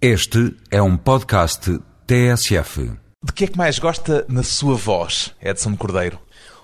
[0.00, 2.92] Este é um podcast TSF.
[3.24, 6.18] De que é que mais gosta na sua voz, Edson Cordeiro?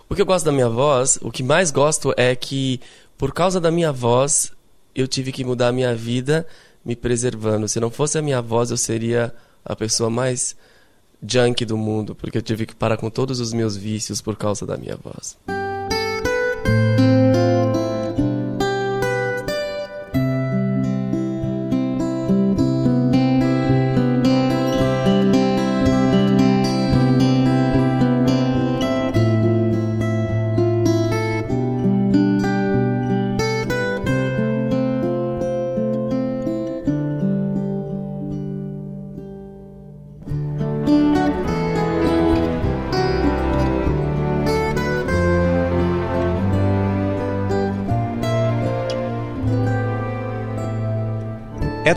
[0.07, 2.79] O que eu gosto da minha voz, o que mais gosto é que,
[3.17, 4.53] por causa da minha voz,
[4.95, 6.47] eu tive que mudar a minha vida
[6.85, 7.67] me preservando.
[7.69, 10.55] Se não fosse a minha voz, eu seria a pessoa mais
[11.27, 14.67] junk do mundo, porque eu tive que parar com todos os meus vícios por causa
[14.67, 15.39] da minha voz.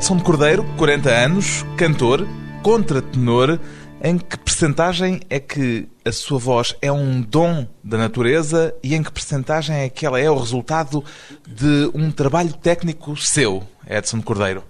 [0.06, 2.28] Edson Cordeiro, 40 anos, cantor,
[2.62, 3.58] contratenor.
[4.04, 9.02] Em que percentagem é que a sua voz é um dom da natureza e em
[9.02, 11.04] que percentagem é que ela é o resultado
[11.48, 14.64] de um trabalho técnico seu, Edson Cordeiro?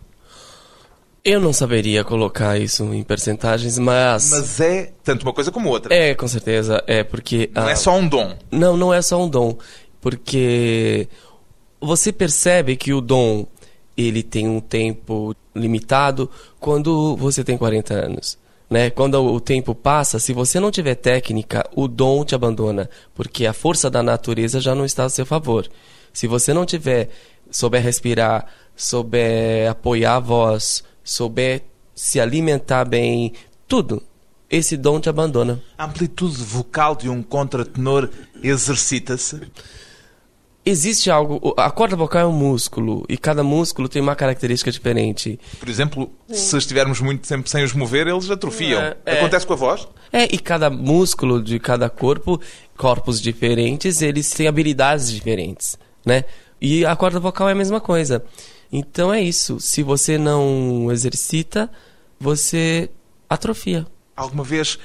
[1.21, 4.31] Eu não saberia colocar isso em percentagens, mas.
[4.31, 5.93] Mas é tanto uma coisa como outra.
[5.93, 6.81] É, com certeza.
[6.87, 7.49] É porque.
[7.53, 8.37] Não é só um dom.
[8.49, 9.57] Não, não é só um dom.
[9.99, 11.09] Porque
[11.81, 13.45] você percebe que o dom
[13.97, 16.29] ele tem um tempo limitado
[16.59, 18.37] quando você tem 40 anos.
[18.69, 18.89] Né?
[18.89, 23.53] Quando o tempo passa, se você não tiver técnica, o dom te abandona, porque a
[23.53, 25.67] força da natureza já não está a seu favor.
[26.11, 27.09] Se você não tiver,
[27.51, 33.33] souber respirar, souber apoiar a voz, souber se alimentar bem,
[33.67, 34.01] tudo,
[34.49, 35.61] esse dom te abandona.
[35.77, 38.09] A amplitude vocal de um contratenor
[38.43, 39.41] exercita-se?
[40.65, 41.53] Existe algo.
[41.57, 45.39] A corda vocal é um músculo e cada músculo tem uma característica diferente.
[45.59, 48.81] Por exemplo, se estivermos muito tempo sem os mover, eles atrofiam.
[48.81, 49.87] É, é, Acontece com a voz?
[50.11, 52.41] É, e cada músculo de cada corpo,
[52.75, 56.23] corpos diferentes, eles têm habilidades diferentes, né?
[56.59, 58.23] E a corda vocal é a mesma coisa.
[58.71, 59.59] Então é isso.
[59.59, 61.69] Se você não exercita,
[62.19, 62.89] você
[63.29, 63.85] atrofia.
[64.15, 64.79] Alguma vez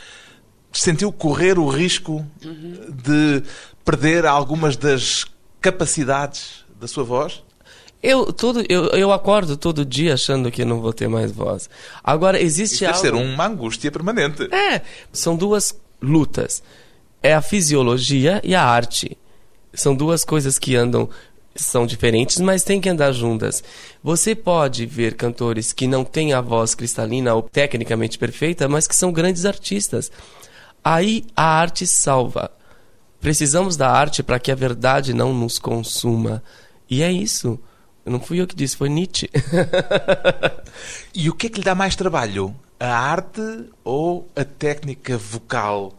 [0.72, 2.74] sentiu correr o risco uhum.
[2.90, 3.42] de
[3.84, 5.24] perder algumas das
[5.60, 7.42] capacidades da sua voz?
[8.02, 11.68] Eu, todo, eu, eu acordo todo dia achando que não vou ter mais voz.
[12.02, 13.02] Agora, existe Isso algo...
[13.02, 14.48] deve ser uma angústia permanente.
[14.54, 14.80] É,
[15.12, 16.62] são duas lutas.
[17.22, 19.18] É a fisiologia e a arte.
[19.74, 21.10] São duas coisas que andam
[21.54, 23.62] são diferentes, mas têm que andar juntas.
[24.02, 28.94] Você pode ver cantores que não têm a voz cristalina ou tecnicamente perfeita, mas que
[28.94, 30.10] são grandes artistas.
[30.82, 32.50] Aí a arte salva.
[33.20, 36.42] Precisamos da arte para que a verdade não nos consuma.
[36.88, 37.60] E é isso.
[38.04, 39.30] Não fui eu que disse, foi Nietzsche.
[41.14, 42.54] e o que é que lhe dá mais trabalho?
[42.78, 43.42] A arte
[43.84, 45.92] ou a técnica vocal?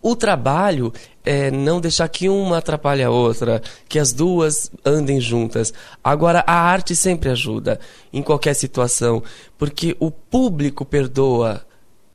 [0.00, 0.92] O trabalho
[1.24, 5.74] é não deixar que uma atrapalhe a outra, que as duas andem juntas.
[6.02, 7.78] Agora, a arte sempre ajuda,
[8.12, 9.22] em qualquer situação,
[9.58, 11.66] porque o público perdoa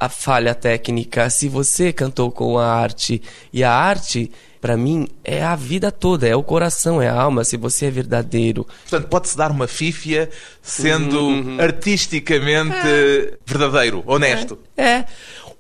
[0.03, 3.21] a falha técnica se você cantou com a arte.
[3.53, 7.45] E a arte, para mim, é a vida toda, é o coração, é a alma,
[7.45, 8.67] se você é verdadeiro.
[8.81, 10.29] Portanto, pode-se dar uma fífia
[10.61, 11.57] sendo uhum.
[11.59, 13.37] artisticamente é.
[13.45, 14.59] verdadeiro, honesto.
[14.75, 14.83] É.
[14.83, 15.05] é.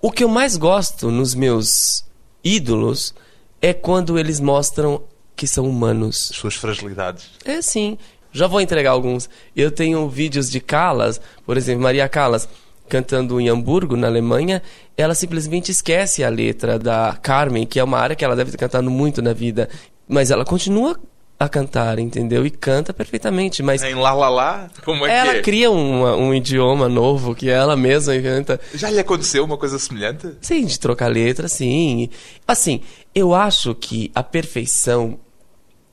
[0.01, 2.03] O que eu mais gosto nos meus
[2.43, 3.15] ídolos
[3.61, 5.03] é quando eles mostram
[5.37, 6.31] que são humanos.
[6.33, 7.29] Suas fragilidades.
[7.45, 7.97] É sim.
[8.33, 9.29] Já vou entregar alguns.
[9.55, 12.49] Eu tenho vídeos de Calas, por exemplo, Maria Calas
[12.87, 14.61] cantando em Hamburgo, na Alemanha,
[14.97, 18.57] ela simplesmente esquece a letra da Carmen, que é uma área que ela deve ter
[18.57, 19.69] cantado muito na vida,
[20.07, 20.99] mas ela continua
[21.39, 22.45] a cantar, entendeu?
[22.45, 23.83] E canta perfeitamente, mas...
[23.83, 24.69] Em lá, lá, lá?
[24.85, 25.41] Como é ela que é?
[25.41, 28.59] cria um, um idioma novo que ela mesma canta.
[28.73, 30.35] Já lhe aconteceu uma coisa semelhante?
[30.41, 32.09] Sim, de trocar letra, sim.
[32.47, 32.81] Assim,
[33.13, 35.19] eu acho que a perfeição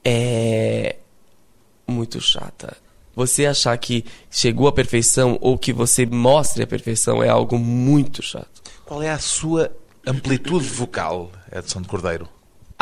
[0.05, 0.97] é
[1.87, 2.77] muito chata.
[3.15, 8.23] Você achar que chegou à perfeição ou que você mostre a perfeição é algo muito
[8.23, 8.63] chato.
[8.85, 9.71] Qual é a sua
[10.07, 12.29] amplitude vocal, Edson Cordeiro?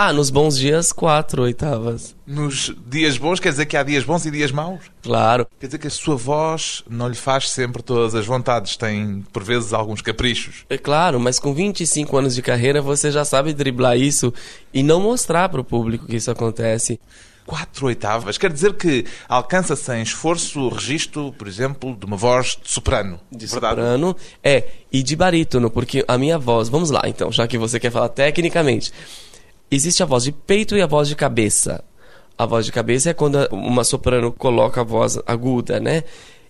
[0.01, 2.15] Ah, nos bons dias, quatro oitavas.
[2.25, 4.83] Nos dias bons, quer dizer que há dias bons e dias maus?
[5.03, 5.45] Claro.
[5.59, 9.43] Quer dizer que a sua voz não lhe faz sempre todas as vontades, tem por
[9.43, 10.65] vezes alguns caprichos.
[10.71, 14.33] É claro, mas com 25 anos de carreira você já sabe driblar isso
[14.73, 17.01] e não mostrar para o público que isso acontece
[17.49, 18.37] quatro oitavas.
[18.37, 23.19] Quer dizer que alcança sem esforço o registro, por exemplo, de uma voz de soprano.
[23.33, 23.81] De verdade?
[23.81, 24.15] soprano,
[24.45, 24.69] é.
[24.93, 26.69] E de barítono, porque a minha voz...
[26.69, 28.93] Vamos lá, então, já que você quer falar tecnicamente.
[29.71, 31.83] Existe a voz de peito e a voz de cabeça.
[32.37, 36.05] A voz de cabeça é quando uma soprano coloca a voz aguda, né?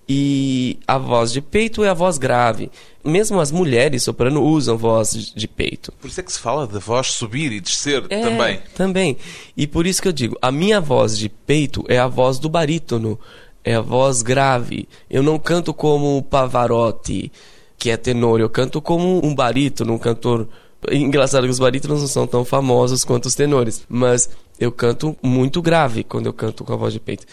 [0.09, 2.71] E a voz de peito é a voz grave.
[3.05, 5.93] Mesmo as mulheres soprano usam voz de peito.
[6.01, 8.61] Por isso é que se fala de voz subir e descer É, também.
[8.75, 9.17] Também.
[9.55, 12.49] E por isso que eu digo, a minha voz de peito é a voz do
[12.49, 13.19] barítono,
[13.63, 14.89] é a voz grave.
[15.11, 17.31] Eu não canto como o Pavarotti,
[17.77, 20.49] que é tenor, eu canto como um barítono, um cantor.
[20.91, 25.61] Engraçado que os barítonos não são tão famosos quanto os tenores, mas eu canto muito
[25.61, 27.27] grave quando eu canto com a voz de peito.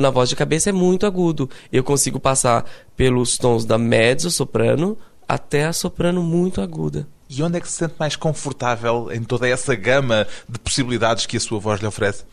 [0.00, 1.50] Na voz de cabeça é muito agudo.
[1.70, 2.64] Eu consigo passar
[2.96, 4.96] pelos tons da mezzo soprano
[5.28, 7.06] até a soprano muito aguda.
[7.28, 11.36] E onde é que se sente mais confortável em toda essa gama de possibilidades que
[11.36, 12.24] a sua voz lhe oferece?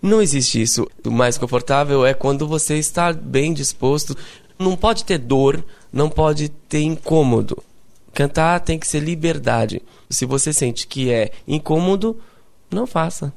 [0.00, 0.86] Não existe isso.
[1.04, 4.16] O mais confortável é quando você está bem disposto.
[4.56, 7.60] Não pode ter dor, não pode ter incômodo.
[8.14, 9.82] Cantar tem que ser liberdade.
[10.08, 12.20] Se você sente que é incômodo,
[12.70, 13.32] não faça.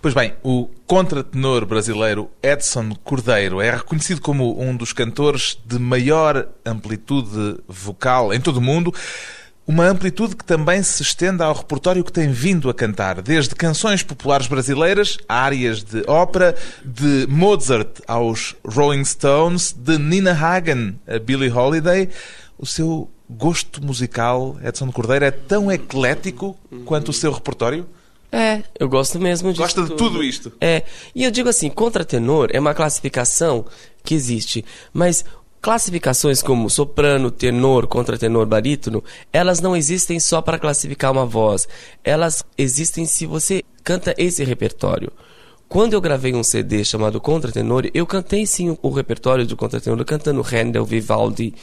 [0.00, 6.48] Pois bem, o contratenor brasileiro Edson Cordeiro é reconhecido como um dos cantores de maior
[6.64, 8.92] amplitude vocal em todo o mundo.
[9.64, 14.02] Uma amplitude que também se estende ao repertório que tem vindo a cantar, desde canções
[14.02, 21.48] populares brasileiras, áreas de ópera, de Mozart aos Rolling Stones, de Nina Hagen a Billie
[21.48, 22.08] Holiday.
[22.58, 27.86] O seu gosto musical, Edson Cordeiro, é tão eclético quanto o seu repertório?
[28.32, 29.62] É, eu gosto mesmo disso.
[29.62, 30.50] Gosta de tudo isto?
[30.58, 30.84] É,
[31.14, 33.66] e eu digo assim, contratenor é uma classificação
[34.02, 35.22] que existe, mas
[35.60, 41.68] classificações como soprano, tenor, contratenor, barítono, elas não existem só para classificar uma voz.
[42.02, 45.12] Elas existem se você canta esse repertório.
[45.68, 50.42] Quando eu gravei um CD chamado Contratenor, eu cantei sim o repertório do contratenor, cantando
[50.42, 51.54] Handel, Vivaldi,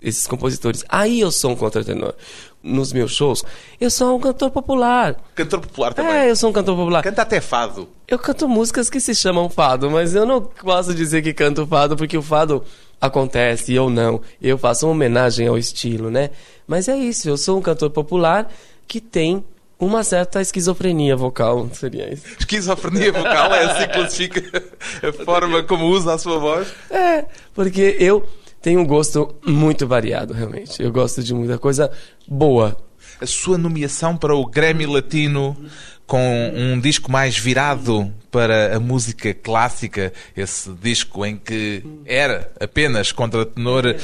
[0.00, 0.84] esses compositores.
[0.88, 2.14] Aí eu sou um contratenor.
[2.62, 3.44] Nos meus shows,
[3.80, 5.14] eu sou um cantor popular.
[5.36, 6.12] Cantor popular também.
[6.12, 7.00] É, eu sou um cantor popular.
[7.00, 7.88] Canta até fado.
[8.08, 11.96] Eu canto músicas que se chamam fado, mas eu não posso dizer que canto fado
[11.96, 12.64] porque o fado
[13.00, 14.20] acontece ou não.
[14.42, 16.30] Eu faço uma homenagem ao estilo, né?
[16.66, 18.50] Mas é isso, eu sou um cantor popular
[18.88, 19.44] que tem
[19.78, 22.24] uma certa esquizofrenia vocal, seria isso.
[22.38, 24.62] Esquizofrenia vocal é assim que classifica
[25.02, 26.68] a forma como usa a sua voz.
[26.90, 28.26] É, porque eu
[28.66, 30.82] tenho um gosto muito variado, realmente.
[30.82, 31.88] Eu gosto de muita coisa
[32.26, 32.76] boa.
[33.20, 35.56] A sua nomeação para o Grammy Latino
[36.04, 43.12] com um disco mais virado para a música clássica, esse disco em que era apenas
[43.12, 43.94] contratenor,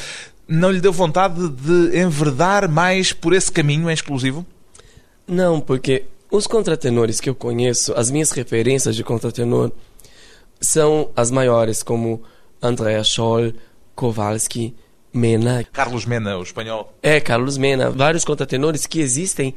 [0.47, 4.47] não lhe deu vontade de enverdar mais por esse caminho em exclusivo?
[5.27, 9.73] Não, porque os contratenores que eu conheço, as minhas referências de contratenor,
[10.61, 12.23] são as maiores, como
[12.63, 13.53] Andrea Scholl,
[14.03, 14.75] Kowalski,
[15.15, 15.65] Mena.
[15.73, 16.93] Carlos Mena, o espanhol.
[17.01, 17.89] É, Carlos Mena.
[17.89, 19.55] Vários contratenores que existem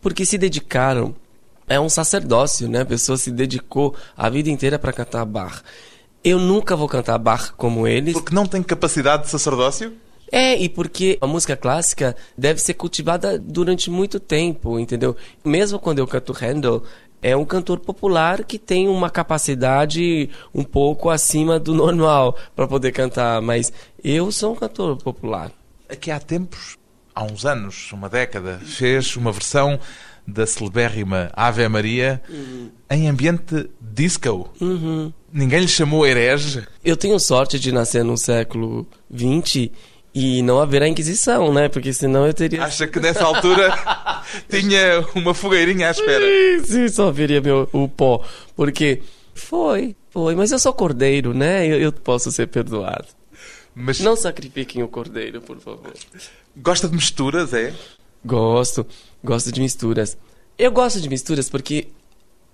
[0.00, 1.16] porque se dedicaram.
[1.66, 2.82] É um sacerdócio, né?
[2.82, 5.62] A pessoa se dedicou a vida inteira para cantar Bach.
[6.22, 8.12] Eu nunca vou cantar Bach como eles.
[8.12, 9.92] Porque não tem capacidade de sacerdócio?
[10.30, 15.16] É, e porque a música clássica deve ser cultivada durante muito tempo, entendeu?
[15.44, 16.84] Mesmo quando eu canto Handel,
[17.22, 22.90] é um cantor popular que tem uma capacidade um pouco acima do normal para poder
[22.90, 23.72] cantar, mas
[24.02, 25.52] eu sou um cantor popular.
[25.88, 26.76] Aqui há tempos,
[27.14, 29.78] há uns anos, uma década, fez uma versão
[30.26, 32.22] da celebérrima Ave Maria
[32.90, 34.50] em ambiente disco.
[35.32, 36.66] Ninguém lhe chamou herege.
[36.84, 39.70] Eu tenho sorte de nascer no século XX
[40.14, 41.68] e não haver a Inquisição, né?
[41.68, 42.64] Porque senão eu teria.
[42.64, 43.72] Acha que nessa altura
[44.48, 46.24] tinha uma fogueirinha à espera?
[46.64, 48.22] Sim, só viria meu, o pó.
[48.54, 49.02] Porque
[49.34, 50.34] foi, foi.
[50.34, 51.66] Mas eu sou cordeiro, né?
[51.66, 53.06] Eu, eu posso ser perdoado.
[53.74, 55.92] Mas Não sacrifiquem o cordeiro, por favor.
[56.56, 57.72] gosta de misturas, é?
[58.24, 58.86] Gosto,
[59.24, 60.16] gosto de misturas.
[60.58, 61.88] Eu gosto de misturas porque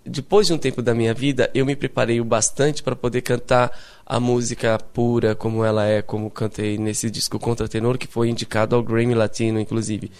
[0.05, 3.71] depois de um tempo da minha vida, eu me preparei o bastante para poder cantar
[4.07, 8.83] a música pura como ela é, como cantei nesse disco Contratenor, que foi indicado ao
[8.83, 10.11] Grammy Latino, inclusive.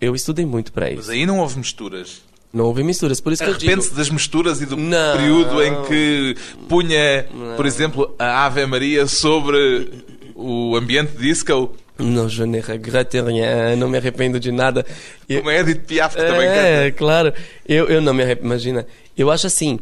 [0.00, 1.10] Eu estudei muito para Mas isso.
[1.10, 2.22] aí não houve misturas.
[2.52, 3.72] Não houve misturas, por isso que eu digo...
[3.72, 5.16] Arrepende-se das misturas e do Não.
[5.16, 6.34] período em que
[6.68, 7.26] punha,
[7.56, 9.90] por exemplo, a Ave Maria sobre
[10.34, 14.86] o ambiente disco, Não, je ne regrette rien, não me arrependo de nada.
[15.26, 16.96] Como a Edith Piaf que também É, canta.
[16.96, 17.32] claro.
[17.66, 18.86] Eu, eu não me arrependo, imagina.
[19.18, 19.80] Eu acho assim.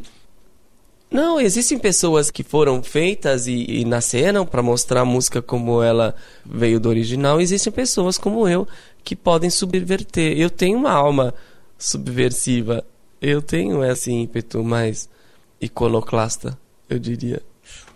[1.11, 6.17] Não, existem pessoas que foram feitas e, e nasceram para mostrar a música como ela
[6.45, 7.41] veio do original.
[7.41, 8.67] Existem pessoas como eu
[9.05, 10.37] que podem subverter.
[10.37, 11.33] Eu tenho uma alma
[11.79, 12.85] subversiva.
[13.21, 15.09] Eu tenho esse ímpeto mais
[15.61, 17.43] iconoclasta, eu diria.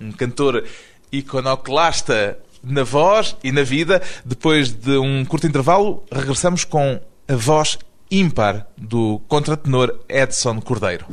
[0.01, 0.65] Um cantor
[1.11, 4.03] iconoclasta na voz e na vida.
[4.25, 7.79] Depois de um curto intervalo, regressamos com a voz
[8.11, 11.07] ímpar do contratenor Edson Cordeiro.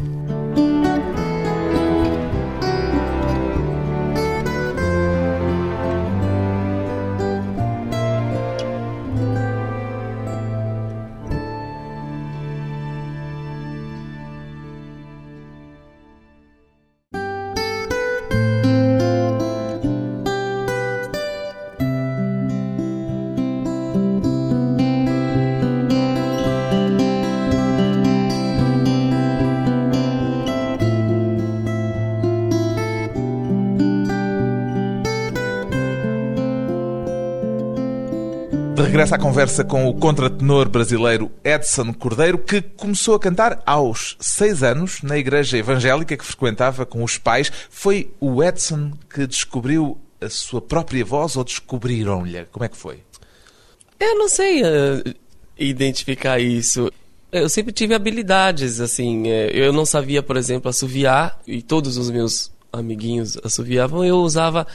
[39.17, 45.01] À conversa com o contratenor brasileiro Edson Cordeiro, que começou a cantar aos seis anos
[45.01, 47.51] na igreja evangélica que frequentava com os pais.
[47.69, 52.45] Foi o Edson que descobriu a sua própria voz ou descobriram-lhe?
[52.51, 52.99] Como é que foi?
[53.99, 55.15] Eu não sei uh,
[55.57, 56.91] identificar isso.
[57.31, 59.27] Eu sempre tive habilidades, assim.
[59.27, 64.05] eh, Eu não sabia, por exemplo, assoviar, e todos os meus amiguinhos assoviavam.
[64.05, 64.67] Eu usava,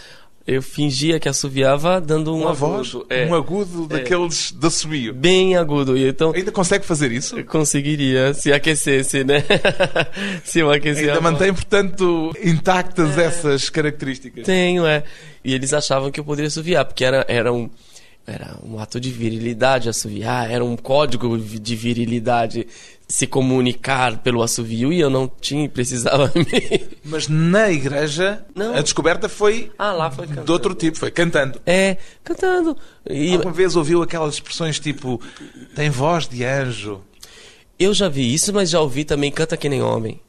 [0.46, 5.14] eu fingia que assoviava dando um agudo, voz, é, um agudo daqueles de assobio.
[5.14, 5.96] bem agudo.
[5.96, 7.42] E então Ainda consegue fazer isso?
[7.44, 9.44] conseguiria se aquecesse, né?
[10.44, 14.44] se eu aquecer Ainda mantém, portanto, intactas essas características.
[14.44, 15.04] Tenho, é.
[15.44, 17.68] E eles achavam que eu poderia assoviar, porque era, era um.
[18.26, 22.66] Era um ato de virilidade assoviar, era um código de virilidade
[23.08, 26.88] se comunicar pelo assovio e eu não tinha, precisava me.
[27.04, 28.74] Mas na igreja, Não.
[28.74, 30.46] a descoberta foi Ah, lá foi cantando.
[30.46, 31.60] de outro tipo, foi cantando.
[31.66, 32.76] É, cantando.
[33.10, 35.20] E Alguma vez ouviu aquelas expressões tipo
[35.74, 37.02] tem voz de anjo?
[37.78, 40.20] eu já vi isso, mas já ouvi também canta que nem homem.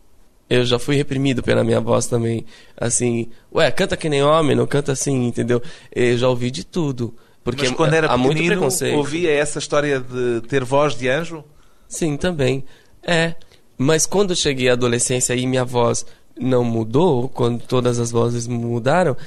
[0.50, 2.44] Eu já fui reprimido pela minha voz também.
[2.76, 5.62] Assim, ué, canta que nem homem, não canta assim, entendeu?
[5.96, 7.14] Eu já ouvi de tudo.
[7.44, 8.96] Porque Mas quando era há muito preconceito.
[8.96, 11.44] ouvia essa história de ter voz de anjo?
[11.88, 12.64] Sim, também.
[13.02, 13.36] É.
[13.78, 16.06] Mas quando cheguei à adolescência e minha voz
[16.40, 19.18] não mudou, quando todas as vozes mudaram,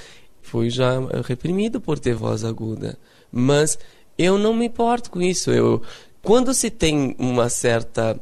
[0.40, 2.99] fui já reprimido por ter voz aguda.
[3.30, 3.78] Mas
[4.16, 5.50] eu não me importo com isso.
[5.50, 5.82] Eu,
[6.23, 8.18] quando se tem uma certa.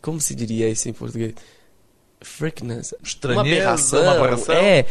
[0.00, 1.34] Como se diria isso em português?
[2.22, 2.94] Freakness.
[3.02, 4.02] Estranheza, uma aberração.
[4.02, 4.54] uma aberração.
[4.54, 4.86] É.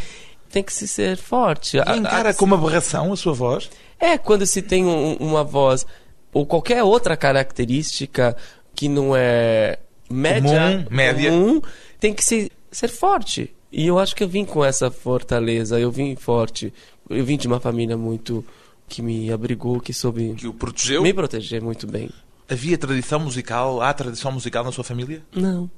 [0.51, 1.77] Tem que se ser forte.
[1.77, 3.69] E encara a- como aberração a sua voz?
[3.99, 5.85] é, quando se tem um- uma voz
[6.33, 8.35] ou qualquer outra característica
[8.73, 9.77] que não é
[10.09, 11.31] média, Comum, média.
[11.31, 11.61] comum,
[11.99, 13.53] tem que ser, ser forte.
[13.71, 16.73] E eu acho que eu vim com essa fortaleza, eu vim forte.
[17.09, 18.43] Eu vim de uma família muito
[18.87, 21.01] que me abrigou, que soube Que o protegeu?
[21.03, 22.09] me proteger muito bem.
[22.49, 23.81] Havia tradição musical?
[23.81, 25.21] Há tradição musical na sua família?
[25.35, 25.69] Não,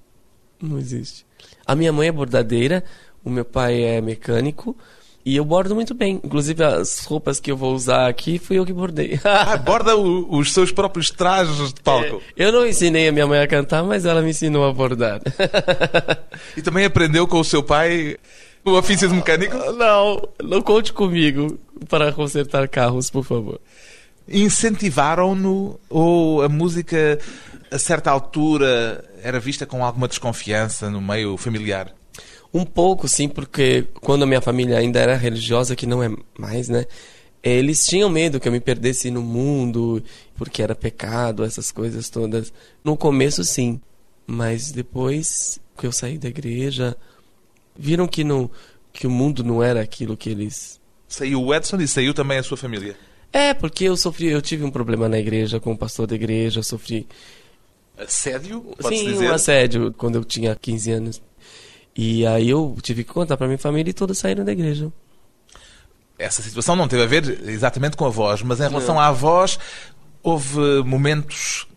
[0.62, 1.26] não existe.
[1.66, 2.84] A minha mãe é bordadeira,
[3.24, 4.76] o meu pai é mecânico
[5.24, 6.20] e eu bordo muito bem.
[6.24, 9.20] Inclusive as roupas que eu vou usar aqui fui eu que bordei.
[9.26, 12.22] Ah, borda o- os seus próprios trajes de palco.
[12.36, 15.22] É, Eu não ensinei a minha mãe a cantar, mas ela me ensinou a bordar.
[16.58, 18.18] E também aprendeu com o seu pai
[18.66, 19.56] o ofício de mecânico?
[19.74, 21.60] não, não conte comigo
[21.90, 23.60] para consertar carros, por favor.
[24.28, 27.18] Incentivaram-no ou a música
[27.72, 31.92] a certa altura era vista com alguma desconfiança no meio familiar?
[32.54, 36.68] Um pouco, sim, porque quando a minha família ainda era religiosa, que não é mais,
[36.68, 36.86] né?
[37.42, 40.04] Eles tinham medo que eu me perdesse no mundo,
[40.36, 42.54] porque era pecado, essas coisas todas.
[42.84, 43.80] No começo, sim.
[44.28, 46.96] Mas depois que eu saí da igreja,
[47.76, 48.50] viram que, não,
[48.94, 50.80] que o mundo não era aquilo que eles
[51.12, 52.96] Saiu o Edson e saiu também a sua família.
[53.34, 56.60] É, porque eu sofri, eu tive um problema na igreja com o pastor da igreja,
[56.60, 57.06] eu sofri
[57.98, 59.30] Assédio, sim, dizer?
[59.30, 61.22] um assédio quando eu tinha 15 anos.
[61.96, 64.92] E aí eu tive que contar pra minha família e todos saíram da igreja.
[66.18, 69.02] Essa situação não teve a ver exatamente com a voz, mas em relação Não.
[69.02, 69.58] à voz,
[70.22, 71.68] houve momentos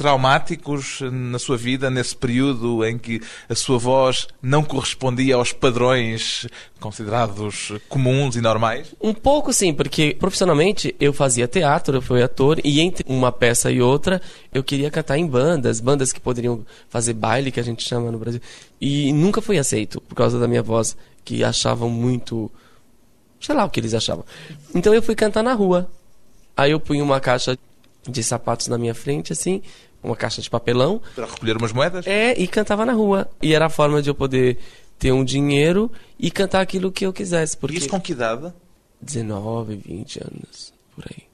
[0.00, 6.46] traumáticos na sua vida, nesse período em que a sua voz não correspondia aos padrões
[6.80, 8.94] considerados comuns e normais?
[8.98, 13.70] Um pouco sim, porque profissionalmente eu fazia teatro, eu fui ator, e entre uma peça
[13.70, 14.22] e outra
[14.54, 18.18] eu queria cantar em bandas, bandas que poderiam fazer baile, que a gente chama no
[18.18, 18.40] Brasil.
[18.80, 22.50] E nunca fui aceito por causa da minha voz, que achavam muito.
[23.38, 24.24] sei lá o que eles achavam.
[24.74, 25.90] Então eu fui cantar na rua.
[26.56, 27.58] Aí eu punha uma caixa
[28.08, 29.62] de sapatos na minha frente, assim,
[30.02, 32.06] uma caixa de papelão, Para recolher umas moedas?
[32.06, 33.28] é, e cantava na rua.
[33.42, 34.58] E era a forma de eu poder
[34.98, 37.56] ter um dinheiro e cantar aquilo que eu quisesse.
[37.56, 38.52] Porque E isso com que idade?
[39.00, 41.24] 19, 20 anos, por aí.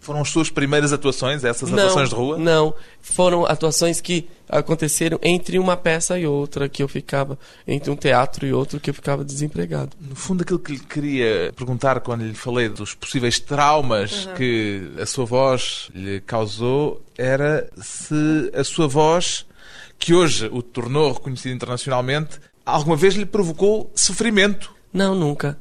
[0.00, 2.38] Foram as suas primeiras atuações, essas atuações de rua?
[2.38, 7.38] Não, foram atuações que aconteceram entre uma peça e outra, que eu ficava,
[7.68, 9.90] entre um teatro e outro, que eu ficava desempregado.
[10.00, 15.04] No fundo, aquilo que lhe queria perguntar quando lhe falei dos possíveis traumas que a
[15.04, 19.44] sua voz lhe causou era se a sua voz,
[19.98, 24.74] que hoje o tornou reconhecido internacionalmente, alguma vez lhe provocou sofrimento.
[24.92, 25.58] Não, nunca.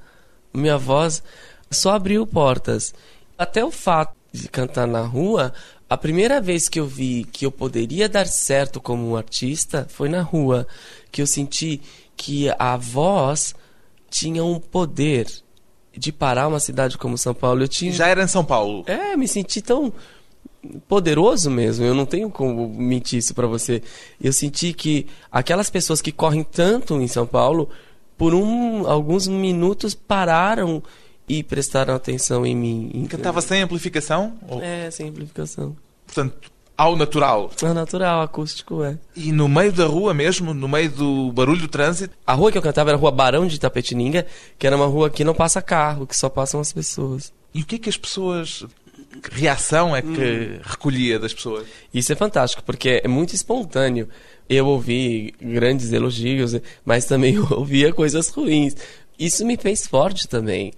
[0.54, 1.22] Minha voz
[1.70, 2.94] só abriu portas.
[3.38, 5.54] Até o fato de cantar na rua,
[5.90, 10.08] a primeira vez que eu vi que eu poderia dar certo como um artista foi
[10.08, 10.68] na rua.
[11.12, 11.82] Que eu senti
[12.16, 13.56] que a voz
[14.10, 15.28] tinha um poder
[15.96, 17.64] de parar uma cidade como São Paulo.
[17.64, 17.92] Eu tinha.
[17.92, 18.84] Já era em São Paulo.
[18.86, 19.92] É, me senti tão
[20.88, 21.86] poderoso mesmo.
[21.86, 23.82] Eu não tenho como mentir isso pra você.
[24.22, 27.70] Eu senti que aquelas pessoas que correm tanto em São Paulo,
[28.18, 30.84] por um, alguns minutos pararam
[31.30, 33.08] e prestaram atenção em mim.
[33.10, 34.34] Cantava sem amplificação?
[34.48, 35.78] Ou, É, sem amplificação.
[36.06, 37.52] portanto, ao natural.
[37.62, 38.98] É natural, acústico, é.
[39.16, 42.58] E no meio da rua mesmo, no meio do barulho do trânsito, A rua que
[42.58, 44.26] eu cantava era a rua Barão de Itapetininga,
[44.58, 47.32] que era uma rua que não passa carro, que só passam as pessoas.
[47.54, 48.66] e o que é que as pessoas.
[49.24, 51.68] Que reação é que recolhia das pessoas?
[51.94, 54.08] Isso é fantástico, porque é muito espontâneo.
[54.48, 56.56] Eu ouvi grandes elogios,
[56.86, 58.76] mas também ouvia coisas ruins.
[59.18, 60.72] Isso me fez forte também.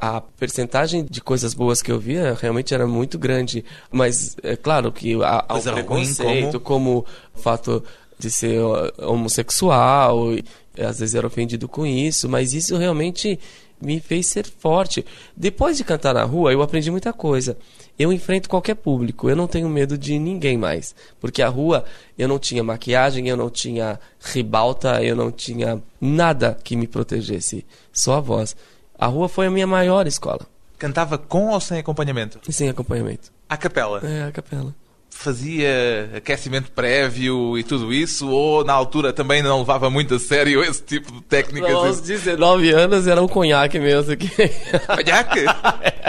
[0.00, 3.64] A percentagem de coisas boas que eu via realmente era muito grande.
[3.90, 7.04] Mas é claro que há, há um preconceito, como...
[7.34, 7.82] o fato
[8.18, 8.60] de ser
[8.98, 10.44] homossexual, e,
[10.78, 13.38] às vezes era ofendido com isso, mas isso realmente
[13.80, 15.06] me fez ser forte.
[15.36, 17.56] Depois de cantar na rua, eu aprendi muita coisa.
[17.96, 20.94] Eu enfrento qualquer público, eu não tenho medo de ninguém mais.
[21.20, 21.84] Porque a rua,
[22.16, 27.64] eu não tinha maquiagem, eu não tinha ribalta, eu não tinha nada que me protegesse,
[27.92, 28.56] só a voz.
[28.98, 30.40] A rua foi a minha maior escola,
[30.78, 32.38] Cantava com ou sem acompanhamento?
[32.52, 33.32] sem acompanhamento.
[33.48, 34.00] À capela?
[34.04, 34.74] É, a capela.
[35.10, 38.28] Fazia aquecimento prévio e tudo isso?
[38.28, 41.72] Ou na altura também não levava muito a sério esse tipo de técnicas?
[41.74, 44.16] Aos 19 anos era um conhaque mesmo.
[44.16, 44.28] Que...
[44.86, 45.44] Conhaque?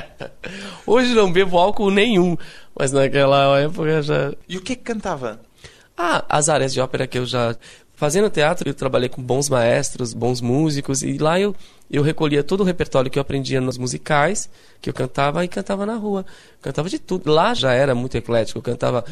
[0.85, 2.37] Hoje não bebo álcool nenhum,
[2.77, 4.33] mas naquela época já.
[4.47, 5.39] E o que é que cantava?
[5.97, 7.55] Ah, as áreas de ópera que eu já.
[7.99, 11.53] Fazendo teatro, eu trabalhei com bons maestros, bons músicos, e lá eu,
[11.91, 14.49] eu recolhia todo o repertório que eu aprendia nos musicais,
[14.81, 16.25] que eu cantava, e cantava na rua.
[16.61, 17.29] Cantava de tudo.
[17.29, 18.57] Lá já era muito eclético.
[18.57, 19.03] Eu cantava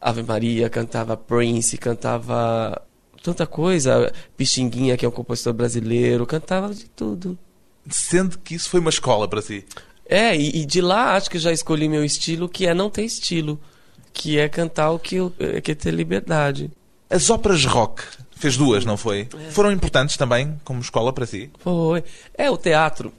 [0.00, 2.82] Ave Maria, cantava Prince, cantava
[3.22, 4.12] tanta coisa.
[4.36, 7.38] Pixinguinha, que é um compositor brasileiro, cantava de tudo.
[7.88, 9.64] Sendo que isso foi uma escola para si.
[10.04, 13.04] É, e, e de lá acho que já escolhi meu estilo, que é não ter
[13.04, 13.60] estilo.
[14.12, 15.32] Que é cantar o que eu.
[15.38, 16.72] é, que é ter liberdade.
[17.08, 18.02] As óperas rock,
[18.42, 19.28] fez duas, não foi?
[19.50, 21.50] Foram importantes também como escola para si?
[21.60, 22.02] Foi.
[22.36, 23.12] É, o teatro.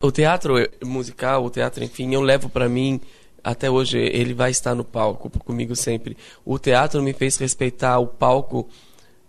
[0.00, 3.00] O teatro musical, o teatro, enfim, eu levo pra mim.
[3.44, 6.16] Até hoje ele vai estar no palco comigo sempre.
[6.44, 8.68] O teatro me fez respeitar o palco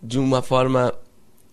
[0.02, 0.94] de uma forma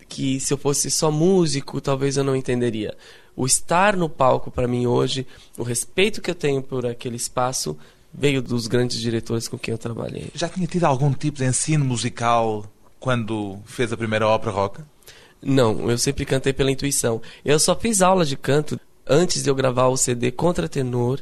[0.09, 2.97] que se eu fosse só músico, talvez eu não entenderia.
[3.35, 5.27] O estar no palco para mim hoje,
[5.59, 7.77] o respeito que eu tenho por aquele espaço,
[8.15, 10.29] veio dos grandes diretores com quem eu trabalhei.
[10.35, 12.65] Já tinha tido algum tipo de ensino musical
[12.99, 14.81] quando fez a primeira ópera rock?
[15.43, 17.21] Não, eu sempre cantei pela intuição.
[17.45, 21.21] Eu só fiz aula de canto antes de eu gravar o CD Contra Tenor,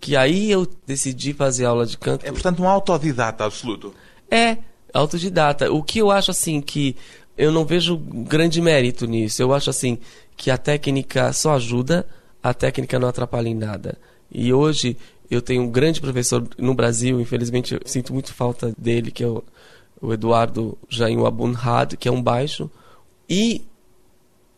[0.00, 2.24] que aí eu decidi fazer aula de canto.
[2.24, 3.94] É, portanto, um autodidata absoluto.
[4.30, 4.58] É,
[4.92, 5.72] autodidata.
[5.72, 6.96] O que eu acho assim que
[7.36, 9.42] eu não vejo grande mérito nisso.
[9.42, 9.98] Eu acho assim
[10.36, 12.06] que a técnica só ajuda,
[12.42, 13.98] a técnica não atrapalha em nada.
[14.30, 14.96] E hoje
[15.30, 19.26] eu tenho um grande professor no Brasil, infelizmente eu sinto muito falta dele, que é
[19.26, 19.42] o,
[20.00, 22.70] o Eduardo Jaim Abunhad, que é um baixo.
[23.28, 23.64] E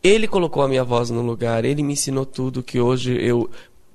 [0.03, 3.49] ele colocou a minha voz no lugar, ele me ensinou tudo que hoje eu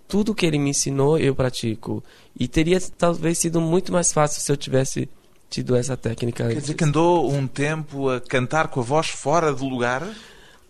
[0.09, 2.05] tudo que ele me ensinou eu pratico.
[2.38, 5.09] E teria talvez sido muito mais fácil se eu tivesse
[5.48, 6.62] tido essa técnica Quer antes.
[6.62, 10.07] dizer que andou um tempo a cantar com a voz fora do lugar?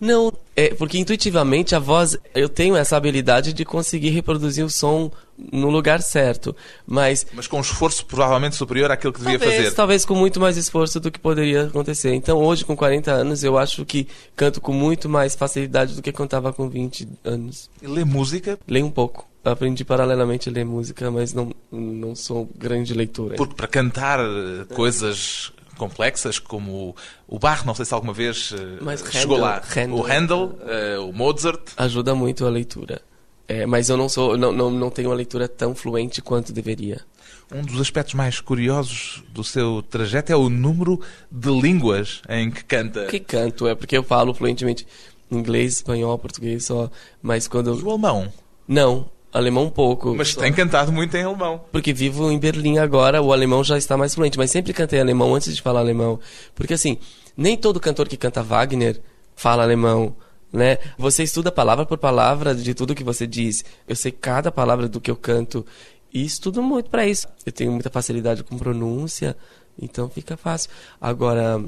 [0.02, 5.12] Não, é porque intuitivamente a voz, eu tenho essa habilidade de conseguir reproduzir o som
[5.52, 9.76] no lugar certo, mas Mas com um esforço provavelmente superior àquele que devia talvez, fazer.
[9.76, 12.12] talvez com muito mais esforço do que poderia acontecer.
[12.14, 16.10] Então hoje com 40 anos eu acho que canto com muito mais facilidade do que
[16.10, 17.70] cantava com 20 anos.
[17.80, 19.28] E ler música, Leio um pouco.
[19.44, 23.34] Aprendi paralelamente a ler música, mas não, não sou grande leitor.
[23.36, 26.94] porque para cantar eh, coisas complexas como
[27.26, 29.62] o Bach, não sei se alguma vez eh, Mas chegou Handel- lá.
[29.74, 31.60] Handel- O Handel, eh, o Mozart.
[31.76, 33.00] Ajuda muito a leitura.
[33.48, 37.00] É, mas eu não sou, não, não, não tenho uma leitura tão fluente quanto deveria.
[37.52, 40.98] Um dos aspectos mais curiosos do seu trajeto é o número
[41.30, 43.06] de línguas em que canta.
[43.06, 44.86] Que canto é porque eu falo fluentemente
[45.30, 47.86] inglês, espanhol, português só, mas quando E eu...
[47.86, 48.32] o alemão.
[48.66, 50.14] não, alemão um pouco.
[50.14, 50.40] Mas só.
[50.40, 51.64] tem cantado muito em alemão.
[51.72, 55.34] Porque vivo em Berlim agora, o alemão já está mais fluente, mas sempre cantei alemão
[55.34, 56.20] antes de falar alemão.
[56.54, 56.98] Porque assim,
[57.36, 59.00] nem todo cantor que canta Wagner
[59.34, 60.14] fala alemão,
[60.52, 60.78] né?
[60.98, 63.64] Você estuda palavra por palavra de tudo que você diz.
[63.88, 65.64] Eu sei cada palavra do que eu canto
[66.12, 67.26] e estudo muito para isso.
[67.46, 69.36] Eu tenho muita facilidade com pronúncia,
[69.80, 70.70] então fica fácil.
[71.00, 71.64] Agora,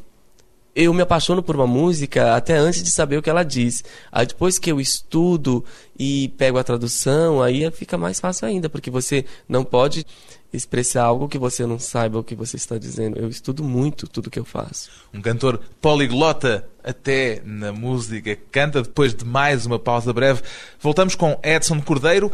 [0.75, 3.85] eu me apaixono por uma música até antes de saber o que ela diz.
[4.11, 5.65] Aí depois que eu estudo
[5.99, 10.05] e pego a tradução, aí fica mais fácil ainda, porque você não pode
[10.53, 13.19] expressar algo que você não saiba o que você está dizendo.
[13.19, 14.91] Eu estudo muito tudo que eu faço.
[15.13, 18.83] Um cantor poliglota até na música canta.
[18.83, 20.43] Depois de mais uma pausa breve,
[20.81, 22.31] voltamos com Edson Cordeiro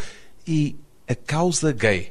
[0.46, 0.76] e
[1.08, 2.10] a causa gay.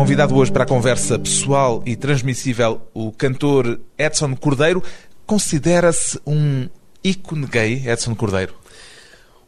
[0.00, 4.82] Convidado hoje para a conversa pessoal e transmissível, o cantor Edson Cordeiro.
[5.26, 6.70] Considera-se um
[7.04, 8.54] ícone gay, Edson Cordeiro?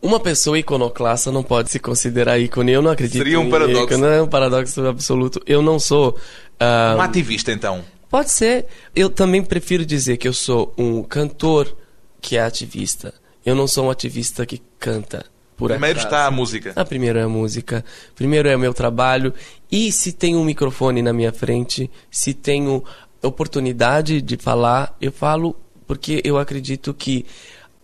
[0.03, 2.71] Uma pessoa iconoclasta não pode se considerar ícone.
[2.71, 3.95] Eu não acredito Seria um paradoxo.
[3.95, 4.07] ícone.
[4.07, 5.41] É um paradoxo absoluto.
[5.47, 6.19] Eu não sou.
[6.61, 7.83] ah, Um ativista, então.
[8.11, 8.67] Pode ser.
[8.95, 11.75] Eu também prefiro dizer que eu sou um cantor
[12.21, 13.15] que é ativista.
[13.45, 15.25] Eu não sou um ativista que canta.
[15.57, 16.07] Por Primeiro acaso.
[16.15, 16.73] está a música.
[16.75, 17.85] Ah, primeiro é a música,
[18.15, 19.33] primeiro é o meu trabalho.
[19.71, 22.83] E se tem um microfone na minha frente, se tenho
[23.23, 27.27] oportunidade de falar, eu falo porque eu acredito que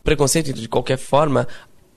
[0.03, 1.47] preconceito, de qualquer forma,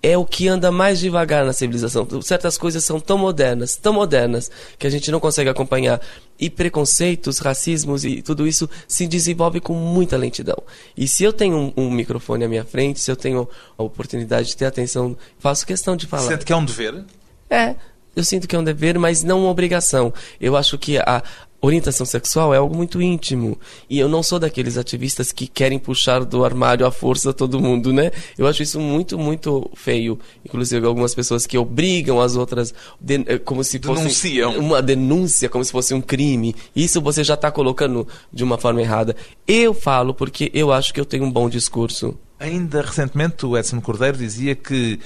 [0.03, 2.07] é o que anda mais devagar na civilização.
[2.21, 6.01] Certas coisas são tão modernas, tão modernas, que a gente não consegue acompanhar.
[6.39, 10.57] E preconceitos, racismos e tudo isso se desenvolve com muita lentidão.
[10.97, 14.47] E se eu tenho um, um microfone à minha frente, se eu tenho a oportunidade
[14.47, 16.27] de ter atenção, faço questão de falar.
[16.27, 17.05] Sente que é um dever?
[17.47, 17.75] É,
[18.15, 20.11] eu sinto que é um dever, mas não uma obrigação.
[20.39, 21.21] Eu acho que a
[21.61, 23.57] orientação sexual é algo muito íntimo.
[23.89, 27.93] E eu não sou daqueles ativistas que querem puxar do armário à força todo mundo,
[27.93, 28.11] né?
[28.37, 30.19] Eu acho isso muito, muito feio.
[30.43, 32.73] Inclusive, algumas pessoas que obrigam as outras,
[33.07, 34.57] eh, como se fosse Denunciam.
[34.57, 36.55] uma denúncia, como se fosse um crime.
[36.75, 39.15] Isso você já está colocando de uma forma errada.
[39.47, 42.17] Eu falo porque eu acho que eu tenho um bom discurso.
[42.39, 44.99] Ainda recentemente, o Edson Cordeiro dizia que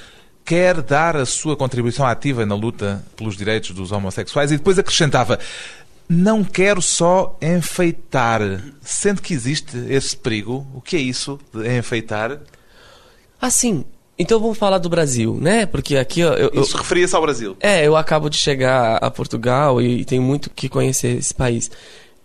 [0.45, 5.39] quer dar a sua contribuição ativa na luta pelos direitos dos homossexuais e depois acrescentava:
[6.07, 8.41] Não quero só enfeitar.
[8.81, 10.65] Sente que existe esse perigo?
[10.73, 12.39] O que é isso de enfeitar?
[13.41, 13.83] Assim,
[14.17, 15.65] então vamos falar do Brasil, né?
[15.65, 17.57] Porque aqui ó, eu, eu- Isso referia-se ao Brasil.
[17.59, 21.69] É, eu acabo de chegar a Portugal e tenho muito que conhecer esse país.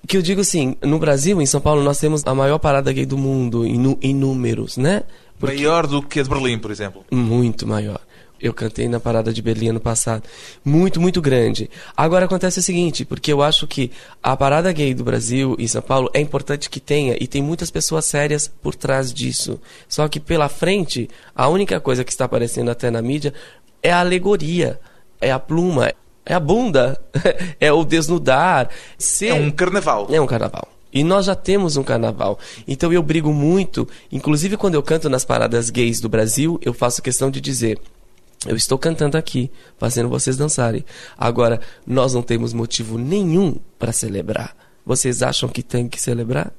[0.06, 3.04] Que eu digo assim, no Brasil, em São Paulo, nós temos a maior parada gay
[3.04, 5.02] do mundo, em, em números, né?
[5.38, 7.04] Porque- Maior do que a de Berlim, por exemplo.
[7.10, 8.00] Muito maior.
[8.40, 10.22] Eu cantei na parada de Berlim ano passado.
[10.64, 11.70] Muito, muito grande.
[11.96, 13.90] Agora acontece o seguinte, porque eu acho que
[14.22, 17.70] a parada gay do Brasil e São Paulo é importante que tenha, e tem muitas
[17.70, 19.60] pessoas sérias por trás disso.
[19.88, 23.34] Só que pela frente, a única coisa que está aparecendo até na mídia
[23.82, 24.80] é a alegoria,
[25.20, 25.92] é a pluma,
[26.24, 26.98] é a bunda,
[27.60, 28.70] é o desnudar.
[28.96, 29.28] Ser...
[29.28, 30.08] É um carnaval.
[30.10, 30.68] É um carnaval.
[30.92, 32.38] E nós já temos um carnaval.
[32.66, 37.02] Então eu brigo muito, inclusive quando eu canto nas paradas gays do Brasil, eu faço
[37.02, 37.78] questão de dizer.
[38.46, 40.84] Eu estou cantando aqui, fazendo vocês dançarem.
[41.16, 44.56] Agora, nós não temos motivo nenhum para celebrar.
[44.84, 46.50] Vocês acham que tem que celebrar?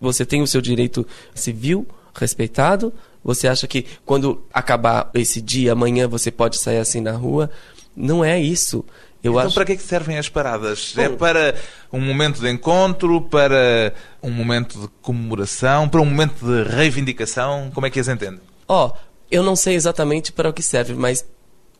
[0.00, 2.92] Você tem o seu direito civil respeitado?
[3.22, 7.50] Você acha que quando acabar esse dia, amanhã você pode sair assim na rua?
[7.94, 8.84] Não é isso.
[9.22, 10.94] Eu então, acho para que é que servem as paradas?
[10.96, 11.16] É Bom.
[11.16, 11.54] para
[11.92, 17.70] um momento de encontro, para um momento de comemoração, para um momento de reivindicação?
[17.74, 18.40] Como é que as entende?
[18.68, 18.92] Ó,
[19.30, 21.24] eu não sei exatamente para o que serve, mas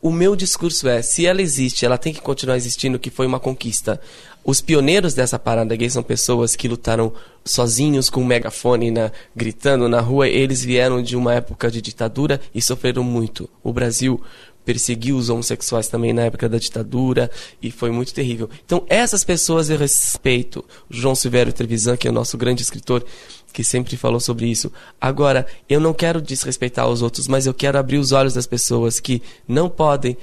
[0.01, 3.41] o meu discurso é: se ela existe, ela tem que continuar existindo, que foi uma
[3.41, 4.01] conquista.
[4.45, 7.13] Os pioneiros dessa parada gay são pessoas que lutaram
[7.45, 10.29] sozinhos com um megafone na, gritando na rua.
[10.29, 13.51] Eles vieram de uma época de ditadura e sofreram muito.
[13.63, 14.23] O Brasil
[14.65, 17.31] perseguiu os homossexuais também na época da ditadura
[17.61, 18.51] e foi muito terrível.
[18.65, 20.65] Então, essas pessoas eu respeito.
[20.91, 23.05] João Silvério Trevisan, que é o nosso grande escritor,
[23.53, 24.73] que sempre falou sobre isso.
[25.01, 29.01] Agora, eu não quero desrespeitar os outros, mas eu quero abrir os olhos das pessoas
[29.01, 30.17] que não podem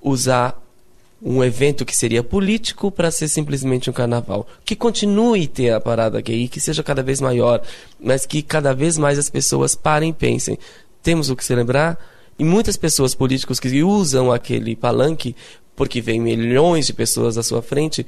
[0.00, 0.60] usar
[1.24, 4.46] um evento que seria político para ser simplesmente um carnaval.
[4.64, 7.62] Que continue ter a parada gay, que seja cada vez maior,
[8.00, 10.58] mas que cada vez mais as pessoas parem e pensem.
[11.02, 11.96] Temos o que celebrar?
[12.38, 15.36] E muitas pessoas políticos que usam aquele palanque,
[15.76, 18.04] porque vem milhões de pessoas à sua frente,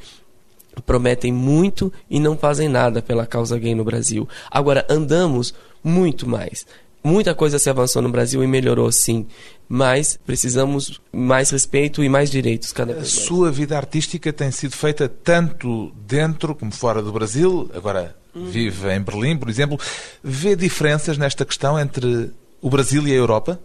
[0.83, 4.29] prometem muito e não fazem nada pela causa gay no Brasil.
[4.51, 6.67] Agora, andamos muito mais.
[7.03, 9.27] Muita coisa se avançou no Brasil e melhorou sim,
[9.69, 13.27] mas precisamos mais respeito e mais direitos cada A vez mais.
[13.27, 17.71] sua vida artística tem sido feita tanto dentro como fora do Brasil.
[17.75, 18.47] Agora Hum.
[18.47, 19.79] vive em Berlim, por exemplo.
[20.23, 23.61] Vê diferenças nesta questão entre o Brasil e a Europa?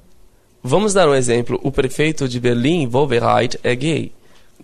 [0.61, 1.59] Vamos dar um exemplo.
[1.63, 4.11] O prefeito de Berlim, Wolverheit, é gay.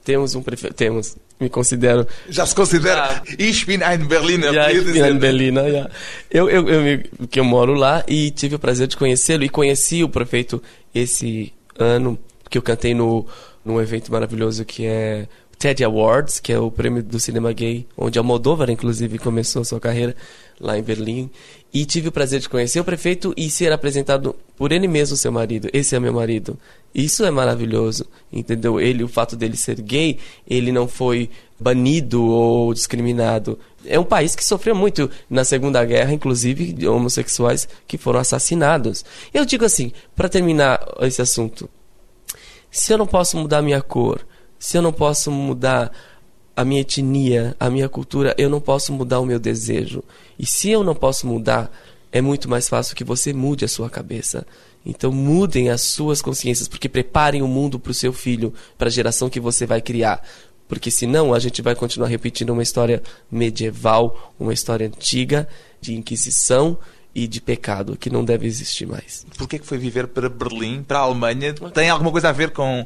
[0.06, 3.24] Temos um prefeito, temos, me considero Já se considera Ah.
[3.40, 4.50] Ich bin ein Berliner.
[4.50, 5.90] Podia ich bin ein Berliner, ja.
[6.30, 10.04] Eu, eu, eu, que eu moro lá e tive o prazer de conhecê-lo e conheci
[10.04, 10.62] o prefeito
[10.94, 13.26] esse ano que eu cantei no
[13.66, 17.88] num evento maravilhoso que é o TED Awards, que é o prêmio do cinema gay,
[17.98, 20.16] onde Almodóvar inclusive começou a sua carreira
[20.60, 21.32] lá em Berlim.
[21.74, 25.32] E tive o prazer de conhecer o prefeito e ser apresentado por ele mesmo, seu
[25.32, 25.68] marido.
[25.74, 26.58] Esse é meu marido.
[26.96, 28.80] Isso é maravilhoso, entendeu?
[28.80, 31.30] Ele, o fato dele ser gay, ele não foi
[31.60, 33.60] banido ou discriminado.
[33.86, 39.04] É um país que sofreu muito na Segunda Guerra, inclusive homossexuais que foram assassinados.
[39.34, 41.70] Eu digo assim, para terminar esse assunto,
[42.72, 44.26] se eu não posso mudar minha cor,
[44.58, 45.92] se eu não posso mudar
[46.56, 50.02] a minha etnia, a minha cultura, eu não posso mudar o meu desejo.
[50.40, 51.70] E se eu não posso mudar,
[52.10, 54.48] é muito mais fácil que você mude a sua cabeça.
[54.86, 58.92] Então mudem as suas consciências, porque preparem o mundo para o seu filho, para a
[58.92, 60.22] geração que você vai criar.
[60.68, 65.48] Porque senão a gente vai continuar repetindo uma história medieval, uma história antiga
[65.82, 66.78] de inquisição
[67.14, 69.26] e de pecado que não deve existir mais.
[69.38, 71.54] Por que foi viver para Berlim, para a Alemanha?
[71.74, 72.86] Tem alguma coisa a ver com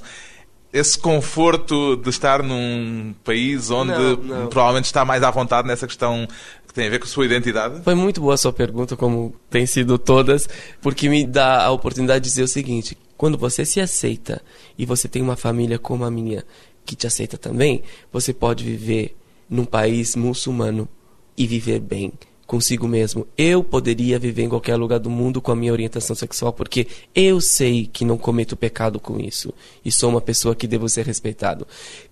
[0.72, 4.48] esse conforto de estar num país onde Não, não.
[4.48, 6.28] provavelmente está mais à vontade nessa questão
[6.68, 7.82] que tem a ver com a sua identidade?
[7.84, 10.48] Foi muito boa a sua pergunta, como tem sido todas,
[10.82, 14.42] porque me dá a oportunidade de dizer o seguinte: quando você se aceita
[14.78, 16.44] e você tem uma família como a minha
[16.86, 19.16] que te aceita também, você pode viver
[19.50, 20.88] num país muçulmano
[21.36, 22.14] e viver bem
[22.50, 23.28] consigo mesmo.
[23.38, 27.40] Eu poderia viver em qualquer lugar do mundo com a minha orientação sexual porque eu
[27.40, 29.54] sei que não cometo pecado com isso
[29.86, 31.68] e sou uma pessoa que devo ser respeitado.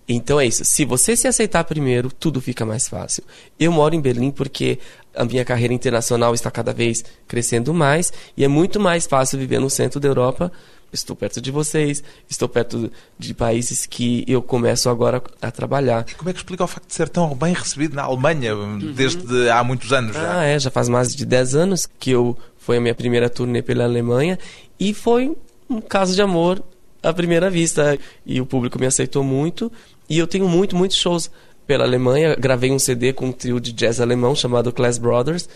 [0.08, 0.64] Então é isso.
[0.64, 3.24] Se você se aceitar primeiro, tudo fica mais fácil.
[3.58, 4.78] Eu moro em Berlim porque
[5.12, 9.58] a minha carreira internacional está cada vez crescendo mais e é muito mais fácil viver
[9.58, 10.52] no centro da Europa.
[10.92, 16.06] Estou perto de vocês, estou perto de países que eu começo agora a trabalhar.
[16.16, 18.52] Como é que explica o facto de ser tão bem recebido na Alemanha
[18.94, 20.40] desde há muitos anos já?
[20.40, 23.62] Ah, é, já faz mais de 10 anos que eu foi a minha primeira turnê
[23.62, 24.38] pela Alemanha
[24.80, 25.36] e foi
[25.68, 26.62] um caso de amor
[27.02, 29.70] à primeira vista e o público me aceitou muito
[30.08, 31.30] e eu tenho muito, muitos shows
[31.66, 32.34] pela Alemanha.
[32.34, 35.48] Gravei um CD com um trio de jazz alemão chamado Class Brothers,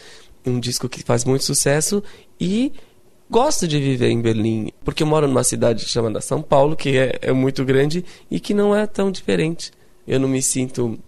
[0.44, 2.02] um disco que faz muito sucesso
[2.38, 2.72] e
[3.32, 7.18] gosto de viver em Berlim, porque eu moro numa cidade chamada São Paulo, que é,
[7.22, 9.72] é muito grande e que não é tão diferente.
[10.06, 10.98] Eu não me sinto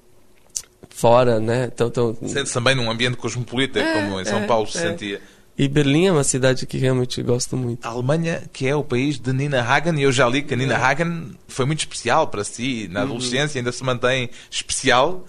[0.89, 1.69] fora, né?
[1.69, 2.17] Tão, tão...
[2.27, 4.81] Sente-se também num ambiente cosmopolita, É, como em São é, Paulo se é.
[4.81, 5.21] sentia.
[5.57, 7.87] E Berlim é uma cidade que realmente gosto muito.
[7.87, 10.57] A Alemanha, que é o país de Nina Hagen, e eu já li que a
[10.57, 15.25] Nina Hagen foi muito especial para si, na adolescência, ainda se mantém especial.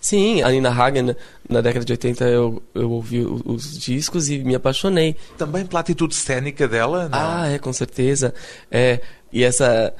[0.00, 1.14] Sim, a Nina Hagen,
[1.48, 5.14] na década de 80 eu, eu ouvi os discos e me apaixonei.
[5.36, 7.18] Também pela atitude cénica dela, não?
[7.18, 8.32] Ah, é, com certeza.
[8.70, 9.00] É,
[9.32, 9.92] e essa.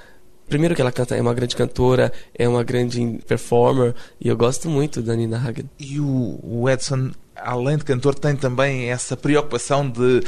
[0.48, 4.68] Primeiro que ela canta, é uma grande cantora, é uma grande performer, e eu gosto
[4.68, 5.70] muito da Nina Hagen.
[5.78, 10.20] E o, o Edson, além de cantor, tem também essa preocupação de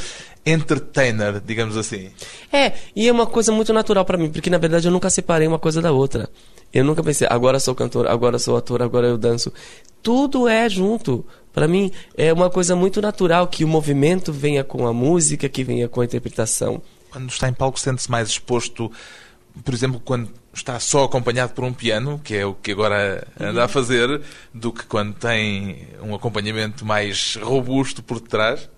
[0.46, 2.10] entertainer, digamos assim.
[2.52, 5.48] É, e é uma coisa muito natural pra mim, porque na verdade eu nunca separei
[5.48, 6.28] uma coisa da outra.
[6.72, 9.52] Eu nunca pensei, agora sou cantor, agora sou ator, agora eu danço.
[10.02, 11.24] Tudo é junto.
[11.52, 15.62] Pra mim é uma coisa muito natural que o movimento venha com a música, que
[15.62, 16.80] venha com a interpretação.
[17.10, 18.90] Quando está em palco, sente-se mais exposto,
[19.62, 23.64] por exemplo, quando está só acompanhado por um piano, que é o que agora anda
[23.64, 28.68] a fazer, do que quando tem um acompanhamento mais robusto por detrás.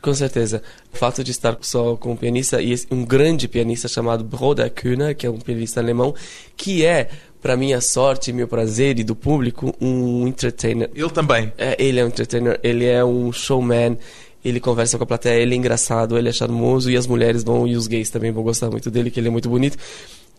[0.00, 0.62] Com certeza.
[0.92, 5.16] O fato de estar só com um pianista, e um grande pianista chamado Broder Kühner,
[5.16, 6.12] que é um pianista alemão,
[6.56, 7.08] que é,
[7.42, 10.88] para minha sorte, meu prazer e do público, um entertainer.
[10.94, 11.52] Ele também.
[11.58, 13.98] É, ele é um entertainer, ele é um showman,
[14.44, 17.66] ele conversa com a plateia, ele é engraçado, ele é charmoso, e as mulheres vão,
[17.66, 19.76] e os gays também vão gostar muito dele, que ele é muito bonito.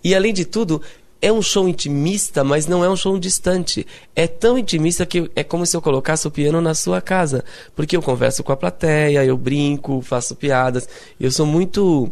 [0.02, 0.82] E além de tudo,
[1.22, 3.86] é um show intimista, mas não é um show distante.
[4.16, 7.46] É tão intimista que é como se eu colocasse o piano na sua casa.
[7.76, 10.88] Porque eu converso com a plateia, eu brinco, faço piadas.
[11.20, 12.12] Eu sou muito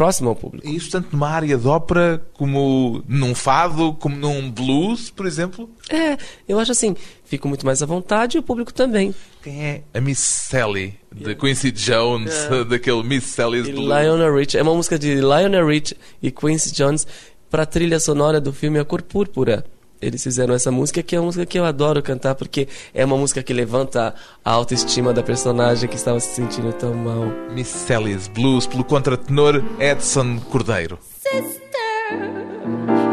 [0.00, 0.66] próximo ao público.
[0.66, 5.68] E isso tanto numa área de ópera, como num fado, como num blues, por exemplo.
[5.90, 6.16] É,
[6.48, 9.14] eu acho assim, fico muito mais à vontade e o público também.
[9.42, 12.32] Quem é a Miss Sally, de Quincy Jones,
[12.66, 13.88] daquele Miss Sally's E Blues?
[13.88, 17.06] Lionel Rich, é uma música de Lionel Rich e Quincy Jones
[17.50, 19.66] para a trilha sonora do filme A Cor Púrpura.
[20.00, 23.16] Eles fizeram essa música que é uma música que eu adoro cantar porque é uma
[23.16, 27.26] música que levanta a autoestima da personagem que estava se sentindo tão mal.
[27.52, 30.98] Miss Sally's Blues, pelo contratenor Edson Cordeiro.
[31.22, 33.09] Sister,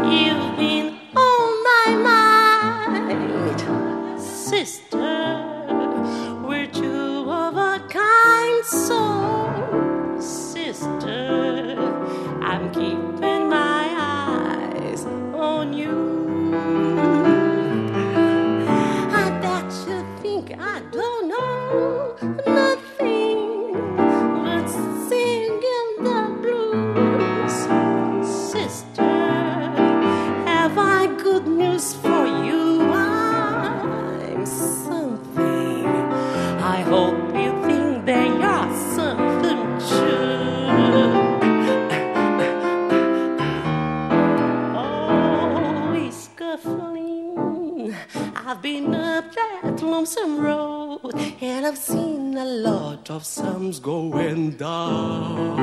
[48.14, 55.58] I've been up that lonesome road and I've seen a lot of sums going down.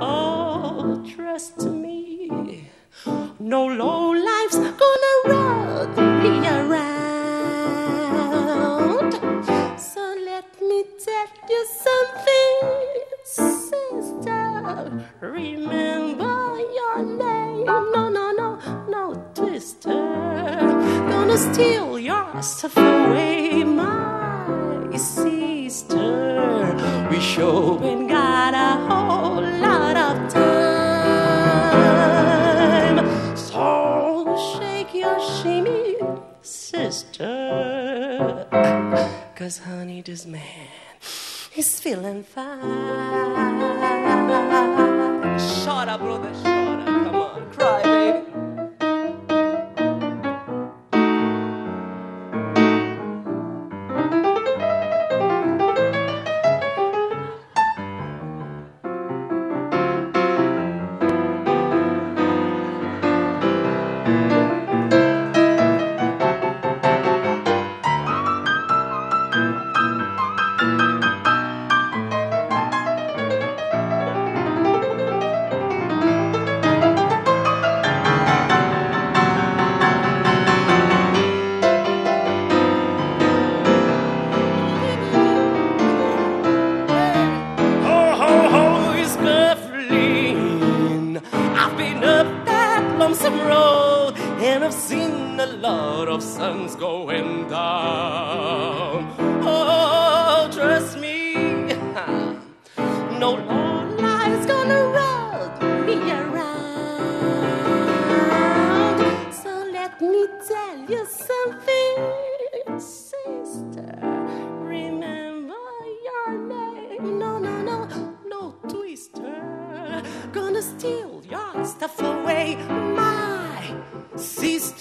[0.00, 2.68] Oh, trust me,
[3.38, 7.00] no low life's gonna run me around.
[9.78, 12.60] So let me tell you something,
[13.24, 15.04] sister.
[15.20, 15.99] Remember.
[21.40, 26.76] Steal your stuff away, my sister.
[27.10, 31.36] We sure ain't got a whole lot of time.
[33.36, 35.96] So shake your shimmy,
[36.42, 37.36] sister.
[39.34, 40.68] Cause honey, this man
[41.56, 42.60] is feeling fine.
[45.38, 46.34] Shut up, brother,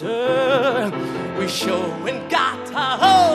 [0.01, 3.28] We show and got a oh, hope.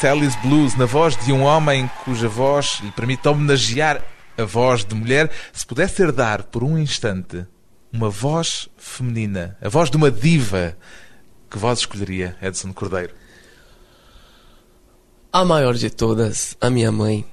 [0.00, 4.02] Sally's Blues, na voz de um homem cuja voz lhe permite homenagear
[4.36, 5.30] a voz de mulher.
[5.52, 7.46] Se pudesse herdar por um instante
[7.92, 10.76] uma voz feminina, a voz de uma diva,
[11.48, 13.14] que voz escolheria, Edson Cordeiro?
[15.32, 17.24] A maior de todas, a minha mãe.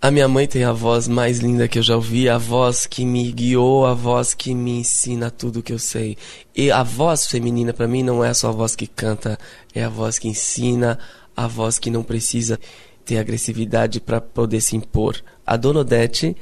[0.00, 3.04] A minha mãe tem a voz mais linda que eu já ouvi, a voz que
[3.04, 6.16] me guiou, a voz que me ensina tudo que eu sei.
[6.56, 9.38] E a voz feminina para mim não é só a voz que canta,
[9.72, 10.98] é a voz que ensina,
[11.36, 12.58] a voz que não precisa
[13.04, 15.16] ter agressividade para poder se impor.
[15.46, 16.36] A Dona Odete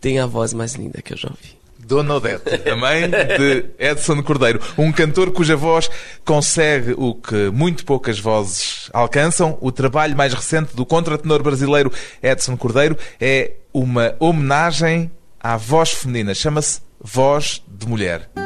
[0.00, 1.56] tem a voz mais linda que eu já ouvi.
[1.78, 5.88] Dona Odete, a mãe de Edson Cordeiro, um cantor cuja voz
[6.24, 9.56] consegue o que muito poucas vozes alcançam.
[9.60, 11.92] O trabalho mais recente do contratenor brasileiro
[12.22, 16.34] Edson Cordeiro é uma homenagem à voz feminina.
[16.34, 18.45] Chama-se Voz de Mulher.